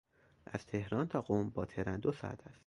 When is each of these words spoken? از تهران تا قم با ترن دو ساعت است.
از 0.45 0.65
تهران 0.65 1.07
تا 1.07 1.21
قم 1.21 1.49
با 1.49 1.65
ترن 1.65 1.99
دو 1.99 2.11
ساعت 2.11 2.47
است. 2.47 2.59